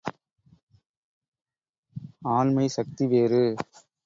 ஆண்மைச் 2.31 2.71
சக்தி 2.71 3.05
வேறு. 3.07 3.43